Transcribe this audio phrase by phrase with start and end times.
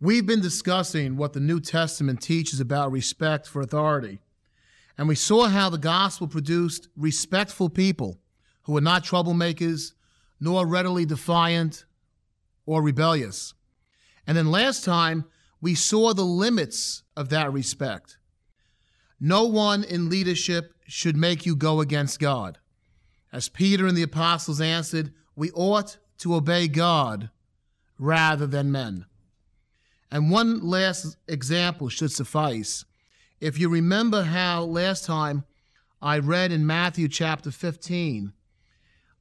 [0.00, 4.18] We've been discussing what the New Testament teaches about respect for authority,
[4.98, 8.18] and we saw how the gospel produced respectful people
[8.62, 9.92] who were not troublemakers,
[10.40, 11.84] nor readily defiant
[12.66, 13.54] or rebellious.
[14.26, 15.26] And then last time,
[15.60, 18.16] we saw the limits of that respect.
[19.20, 22.58] No one in leadership should make you go against God.
[23.32, 27.30] As Peter and the apostles answered, we ought to obey God
[27.98, 29.06] rather than men.
[30.10, 32.84] And one last example should suffice.
[33.40, 35.44] If you remember how last time
[36.02, 38.32] I read in Matthew chapter 15,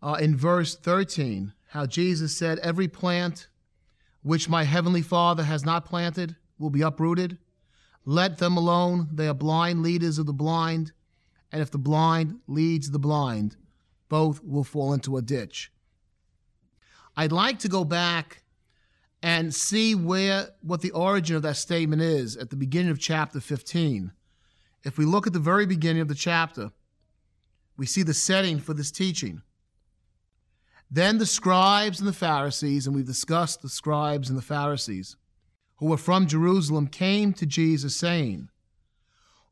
[0.02, 3.48] uh, in verse 13, how Jesus said, Every plant
[4.22, 7.38] which my heavenly Father has not planted will be uprooted.
[8.06, 9.08] Let them alone.
[9.12, 10.92] They are blind leaders of the blind.
[11.52, 13.56] And if the blind leads the blind,
[14.08, 15.72] both will fall into a ditch.
[17.16, 18.44] I'd like to go back
[19.22, 23.40] and see where what the origin of that statement is at the beginning of chapter
[23.40, 24.12] 15.
[24.84, 26.72] If we look at the very beginning of the chapter,
[27.78, 29.42] we see the setting for this teaching.
[30.92, 35.16] Then the scribes and the Pharisees, and we've discussed the scribes and the Pharisees,
[35.78, 38.50] who were from Jerusalem, came to Jesus, saying,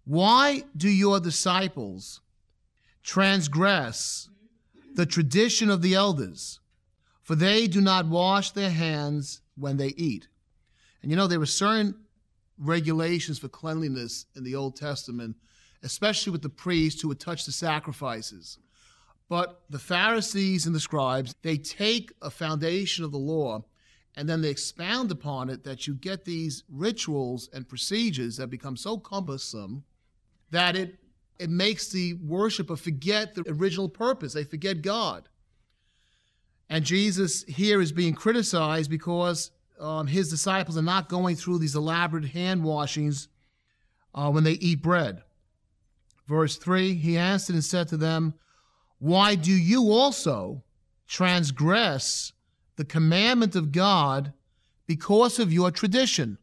[0.03, 2.21] Why do your disciples
[3.03, 4.29] transgress
[4.95, 6.59] the tradition of the elders?
[7.21, 10.27] For they do not wash their hands when they eat.
[11.01, 11.95] And you know, there were certain
[12.57, 15.35] regulations for cleanliness in the Old Testament,
[15.83, 18.57] especially with the priests who would touch the sacrifices.
[19.29, 23.63] But the Pharisees and the scribes, they take a foundation of the law
[24.15, 28.75] and then they expound upon it that you get these rituals and procedures that become
[28.75, 29.83] so cumbersome
[30.49, 30.97] that it
[31.39, 34.33] it makes the worshiper forget the original purpose.
[34.33, 35.29] They forget God.
[36.67, 41.75] And Jesus here is being criticized because um, his disciples are not going through these
[41.75, 43.27] elaborate hand washings
[44.15, 45.21] uh, when they eat bread.
[46.27, 48.33] Verse 3 He answered and said to them,
[48.99, 50.63] why do you also
[51.07, 52.33] transgress
[52.75, 54.33] the commandment of God
[54.85, 56.37] because of your tradition?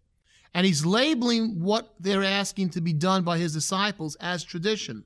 [0.53, 5.05] And he's labeling what they're asking to be done by his disciples as tradition.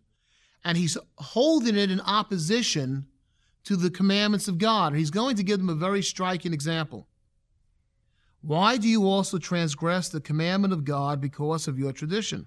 [0.65, 3.07] And he's holding it in opposition
[3.65, 4.95] to the commandments of God.
[4.95, 7.07] He's going to give them a very striking example.
[8.43, 12.47] Why do you also transgress the commandment of God because of your tradition?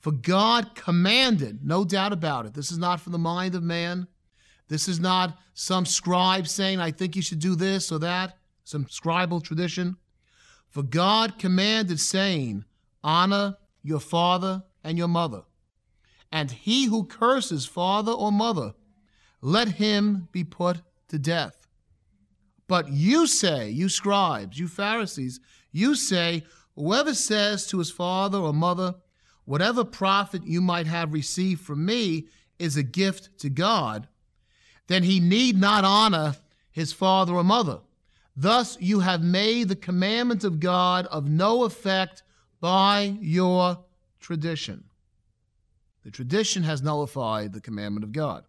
[0.00, 2.54] For God commanded, no doubt about it.
[2.54, 4.08] This is not from the mind of man.
[4.68, 8.86] This is not some scribe saying, I think you should do this or that, some
[8.86, 9.96] scribal tradition.
[10.70, 12.64] For God commanded, saying,
[13.04, 15.42] Honor your father and your mother.
[16.32, 18.72] And he who curses father or mother,
[19.42, 21.66] let him be put to death.
[22.68, 25.40] But you say, you scribes, you Pharisees,
[25.72, 26.44] you say,
[26.76, 28.94] whoever says to his father or mother,
[29.50, 32.28] Whatever profit you might have received from me
[32.60, 34.06] is a gift to God,
[34.86, 36.36] then he need not honor
[36.70, 37.80] his father or mother.
[38.36, 42.22] Thus you have made the commandment of God of no effect
[42.60, 43.82] by your
[44.20, 44.84] tradition.
[46.04, 48.44] The tradition has nullified the commandment of God.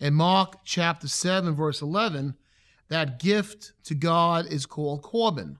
[0.00, 2.36] In Mark chapter 7, verse 11,
[2.88, 5.58] that gift to God is called Corban.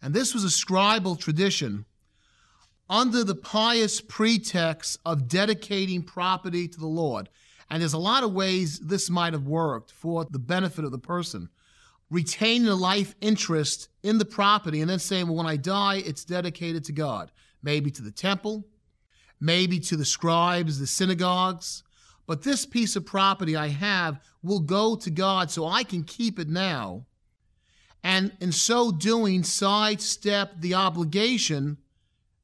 [0.00, 1.84] And this was a scribal tradition
[2.88, 7.28] under the pious pretext of dedicating property to the Lord.
[7.68, 10.98] And there's a lot of ways this might have worked for the benefit of the
[10.98, 11.48] person.
[12.10, 16.24] Retaining a life interest in the property and then saying, well, when I die, it's
[16.24, 18.64] dedicated to God, maybe to the temple,
[19.40, 21.82] maybe to the scribes, the synagogues.
[22.26, 26.38] But this piece of property I have will go to God so I can keep
[26.38, 27.06] it now.
[28.04, 31.78] And in so doing, sidestep the obligation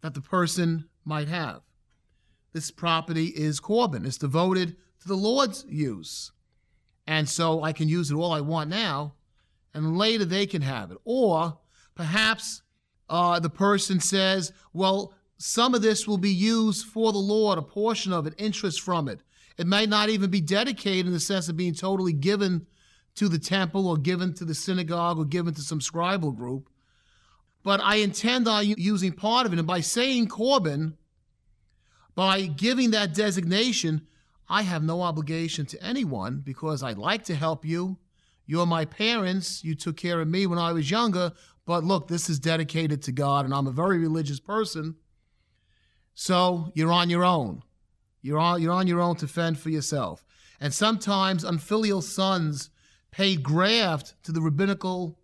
[0.03, 1.63] that the person might have.
[2.53, 4.05] This property is Corban.
[4.05, 6.33] it's devoted to the Lord's use.
[7.07, 9.15] And so I can use it all I want now,
[9.75, 10.99] and later they can have it.
[11.05, 11.59] Or
[11.95, 12.63] perhaps
[13.09, 17.63] uh, the person says, well, some of this will be used for the Lord, a
[17.63, 19.21] portion of it, interest from it.
[19.57, 22.67] It may not even be dedicated in the sense of being totally given
[23.17, 26.69] to the temple or given to the synagogue or given to some scribal group.
[27.63, 29.59] But I intend on using part of it.
[29.59, 30.97] And by saying Corban,
[32.15, 34.07] by giving that designation,
[34.49, 37.99] I have no obligation to anyone because I'd like to help you.
[38.47, 39.63] You're my parents.
[39.65, 41.33] You took care of me when I was younger.
[41.65, 44.97] But look, this is dedicated to God, and I'm a very religious person.
[46.15, 47.63] So you're on your own.
[48.21, 50.25] You're on, you're on your own to fend for yourself.
[50.61, 52.71] And sometimes unfilial sons
[53.11, 55.19] paid graft to the rabbinical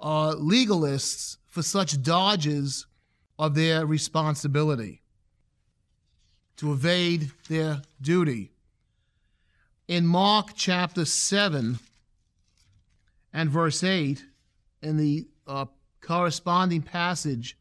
[0.00, 2.86] uh, legalists for such dodges
[3.38, 5.02] of their responsibility
[6.56, 8.52] to evade their duty.
[9.88, 11.78] In Mark chapter 7
[13.32, 14.24] and verse 8,
[14.82, 15.66] in the uh,
[16.00, 17.56] corresponding passage,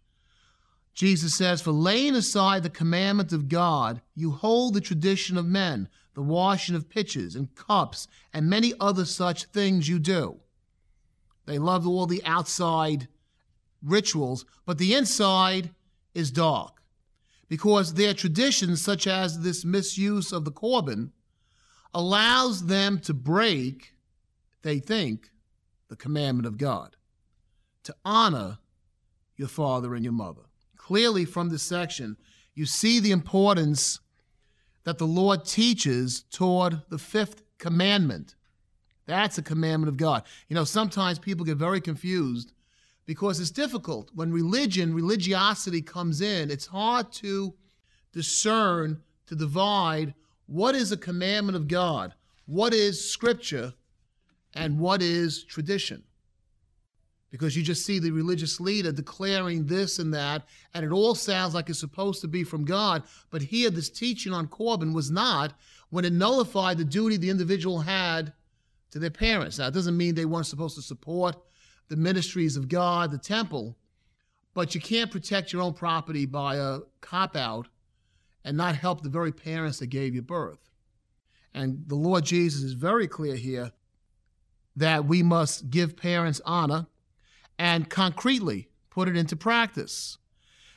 [0.94, 5.88] Jesus says, For laying aside the commandment of God, you hold the tradition of men,
[6.14, 10.42] the washing of pitchers and cups, and many other such things you do.
[11.50, 13.08] They love all the outside
[13.82, 15.72] rituals, but the inside
[16.14, 16.84] is dark
[17.48, 21.12] because their traditions, such as this misuse of the Corban,
[21.92, 23.96] allows them to break,
[24.62, 25.32] they think,
[25.88, 26.96] the commandment of God
[27.82, 28.60] to honor
[29.36, 30.44] your father and your mother.
[30.78, 32.16] Clearly, from this section,
[32.54, 34.02] you see the importance
[34.84, 38.36] that the Lord teaches toward the fifth commandment.
[39.10, 40.22] That's a commandment of God.
[40.50, 42.54] You know, sometimes people get very confused
[43.08, 44.12] because it's difficult.
[44.14, 47.56] When religion, religiosity comes in, it's hard to
[48.14, 50.14] discern, to divide
[50.46, 52.14] what is a commandment of God,
[52.46, 53.74] what is scripture,
[54.54, 56.04] and what is tradition.
[57.32, 60.44] Because you just see the religious leader declaring this and that,
[60.76, 63.02] and it all sounds like it's supposed to be from God.
[63.32, 65.54] But here, this teaching on Corban was not
[65.90, 68.34] when it nullified the duty the individual had
[68.92, 69.60] to their parents.
[69.60, 71.36] Now, it doesn't mean they weren't supposed to support
[71.88, 73.78] the ministries of God, the temple,
[74.54, 77.68] but you can't protect your own property by a cop out
[78.44, 80.70] and not help the very parents that gave you birth.
[81.54, 83.72] And the Lord Jesus is very clear here
[84.76, 86.88] that we must give parents honor
[87.58, 90.18] and concretely put it into practice.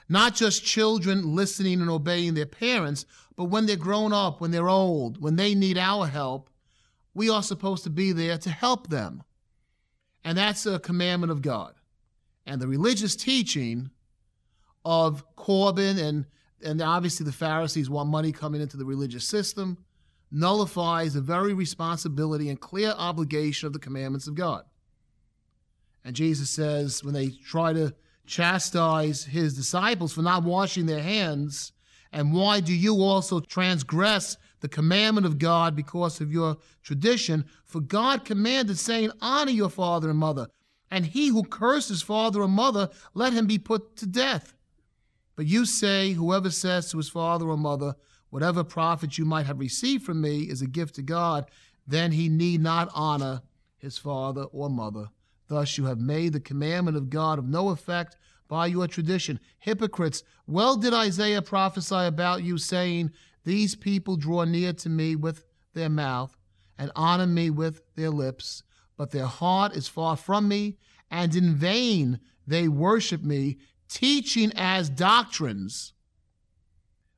[0.08, 3.06] Not just children listening and obeying their parents,
[3.37, 6.50] but when they're grown up, when they're old, when they need our help,
[7.14, 9.23] we are supposed to be there to help them.
[10.25, 11.75] And that's a commandment of God.
[12.47, 13.91] And the religious teaching
[14.85, 16.26] of Corban and,
[16.64, 19.79] and obviously the Pharisees want money coming into the religious system
[20.31, 24.65] nullifies the very responsibility and clear obligation of the commandments of God.
[26.05, 27.94] And Jesus says, when they try to
[28.26, 31.73] chastise his disciples for not washing their hands,
[32.12, 37.45] and why do you also transgress the commandment of God because of your tradition.
[37.67, 40.47] For God commanded, saying, Honor your father and mother,
[40.91, 44.55] and he who curses father or mother, let him be put to death.
[45.37, 47.97] But you say, Whoever says to his father or mother,
[48.31, 51.51] Whatever profit you might have received from me is a gift to God,
[51.87, 53.43] then he need not honor
[53.77, 55.09] his father or mother.
[55.49, 58.17] Thus you have made the commandment of God of no effect
[58.49, 59.41] by your tradition.
[59.59, 63.11] Hypocrites, well did Isaiah prophesy about you, saying,
[63.44, 65.44] these people draw near to me with
[65.75, 66.37] their mouth
[66.79, 68.63] and honor me with their lips,
[68.96, 70.77] but their heart is far from me,
[71.11, 73.58] and in vain they worship me,
[73.89, 75.93] teaching as doctrines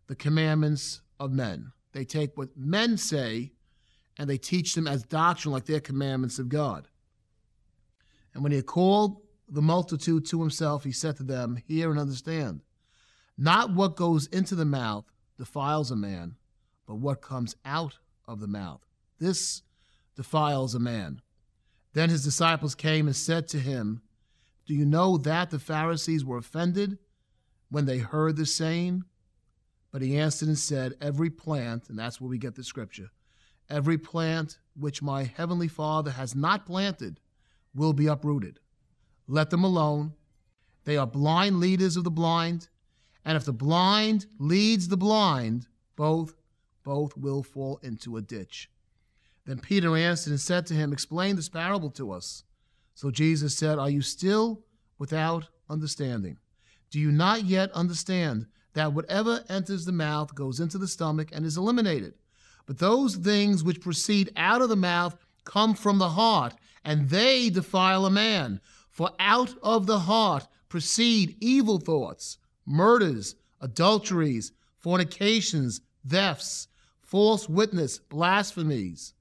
[0.07, 1.73] the commandments of men.
[1.93, 3.53] They take what men say
[4.19, 6.89] and they teach them as doctrine, like their commandments of God.
[8.33, 11.99] And when he had called the multitude to himself, he said to them, Hear and
[11.99, 12.61] understand.
[13.37, 15.05] Not what goes into the mouth
[15.37, 16.37] defiles a man,
[16.87, 18.81] but what comes out of the mouth.
[19.19, 19.63] This
[20.17, 21.21] defiles a man.
[21.93, 24.03] Then his disciples came and said to him,
[24.67, 26.99] Do you know that the Pharisees were offended
[27.71, 29.05] when they heard the saying?
[29.91, 33.11] But he answered and said, Every plant, and that's where we get the scripture,
[33.71, 37.21] every plant which my heavenly Father has not planted
[37.75, 38.59] will be uprooted.
[39.29, 40.15] Let them alone.
[40.85, 42.69] They are blind leaders of the blind
[43.25, 45.67] And if the blind leads the blind,
[45.97, 46.35] both
[46.83, 48.71] both will fall into a ditch.
[49.47, 52.45] Then Peter answered and said to him, Explain this parable to us.
[52.95, 54.65] So Jesus said, Are you still
[54.99, 56.39] without understanding?
[56.91, 61.45] Do you not yet understand that whatever enters the mouth goes into the stomach and
[61.45, 62.15] is eliminated?
[62.67, 66.55] But those things which proceed out of the mouth come from the heart,
[66.85, 68.61] and they defile a man.
[68.91, 76.69] For out of the heart proceed evil thoughts, murders, adulteries, fornications, thefts,
[77.03, 79.15] false witness, blasphemies.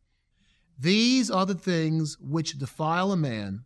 [0.80, 3.64] These are the things which defile a man,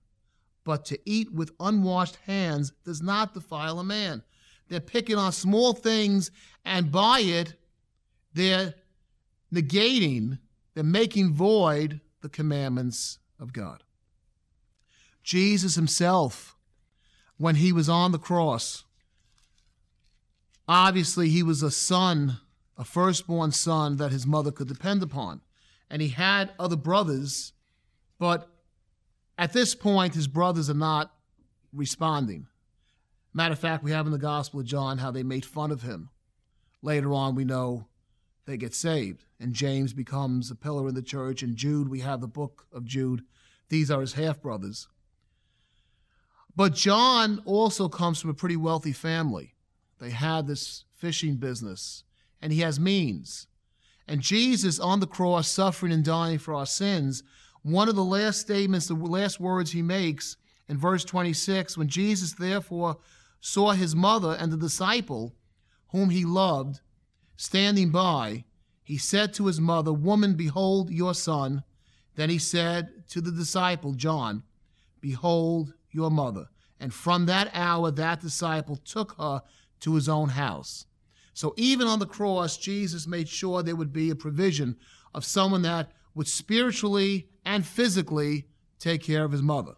[0.63, 4.23] but to eat with unwashed hands does not defile a man.
[4.67, 6.29] They're picking on small things,
[6.65, 7.53] and by it,
[8.33, 8.73] they're
[9.53, 10.39] negating,
[10.73, 13.83] they're making void the commandments of God.
[15.23, 16.57] Jesus himself,
[17.37, 18.83] when he was on the cross,
[20.67, 22.37] obviously he was a son,
[22.77, 25.41] a firstborn son that his mother could depend upon.
[25.89, 27.53] And he had other brothers,
[28.19, 28.49] but
[29.37, 31.13] at this point, his brothers are not
[31.71, 32.47] responding.
[33.33, 35.83] Matter of fact, we have in the Gospel of John how they made fun of
[35.83, 36.09] him.
[36.81, 37.87] Later on, we know
[38.45, 42.21] they get saved, and James becomes a pillar in the church, and Jude, we have
[42.21, 43.23] the book of Jude.
[43.69, 44.87] These are his half brothers.
[46.55, 49.53] But John also comes from a pretty wealthy family.
[49.99, 52.03] They had this fishing business,
[52.41, 53.47] and he has means.
[54.07, 57.23] And Jesus on the cross, suffering and dying for our sins,
[57.61, 60.37] one of the last statements, the last words he makes
[60.69, 62.97] in verse 26 when Jesus therefore
[63.41, 65.35] saw his mother and the disciple
[65.89, 66.81] whom he loved
[67.35, 68.45] standing by,
[68.83, 71.63] he said to his mother, Woman, behold your son.
[72.15, 74.43] Then he said to the disciple, John,
[75.01, 76.47] Behold your mother.
[76.79, 79.41] And from that hour, that disciple took her
[79.81, 80.85] to his own house.
[81.33, 84.77] So even on the cross, Jesus made sure there would be a provision
[85.13, 88.47] of someone that would spiritually and physically
[88.79, 89.75] take care of his mother.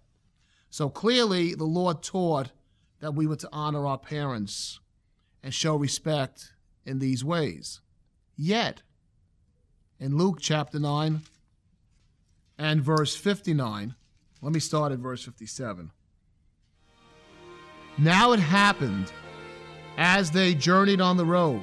[0.69, 2.51] So clearly, the Lord taught
[2.99, 4.79] that we were to honor our parents
[5.43, 6.53] and show respect
[6.85, 7.81] in these ways.
[8.35, 8.81] Yet,
[9.99, 11.21] in Luke chapter 9
[12.57, 13.95] and verse 59,
[14.41, 15.91] let me start at verse 57.
[17.97, 19.11] Now it happened
[19.99, 21.61] as they journeyed on the road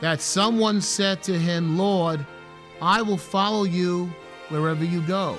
[0.00, 2.26] that someone said to him, Lord,
[2.80, 4.12] I will follow you
[4.48, 5.38] wherever you go.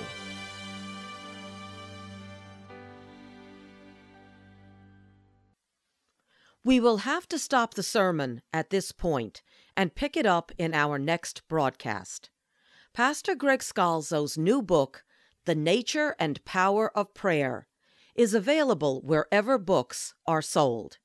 [6.63, 9.41] We will have to stop the sermon at this point
[9.75, 12.29] and pick it up in our next broadcast.
[12.93, 15.03] Pastor Greg Scalzo's new book,
[15.43, 17.67] The Nature and Power of Prayer,
[18.15, 20.99] is available wherever books are sold.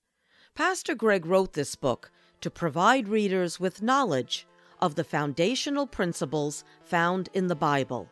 [0.59, 2.11] Pastor Greg wrote this book
[2.41, 4.45] to provide readers with knowledge
[4.81, 8.09] of the foundational principles found in the Bible,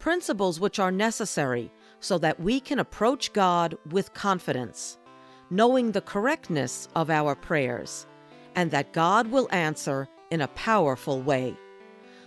[0.00, 4.98] principles which are necessary so that we can approach God with confidence,
[5.48, 8.08] knowing the correctness of our prayers,
[8.56, 11.56] and that God will answer in a powerful way.